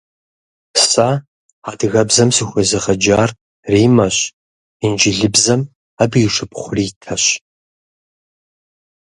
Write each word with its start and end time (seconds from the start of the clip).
Сэ 0.89 1.09
адыгэбзэм 1.69 2.29
сыхуезыгъэджар 2.35 3.29
Риммэщ, 3.71 4.17
инджылыбзэм- 4.85 5.61
абы 6.01 6.17
и 6.25 6.29
шыпхъу 6.35 6.69
Ритэщ. 6.75 7.23